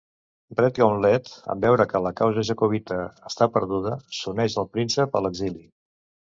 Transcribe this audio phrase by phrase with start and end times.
[0.59, 2.97] Redgauntlet, en veure que la causa jacobita
[3.33, 5.63] està perduda, s'uneix al príncep a l'exili.